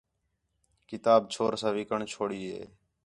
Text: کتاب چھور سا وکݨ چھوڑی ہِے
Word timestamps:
کتاب 0.89 1.21
چھور 1.33 1.53
سا 1.61 1.69
وکݨ 1.75 1.99
چھوڑی 2.11 2.41
ہِے 2.53 2.61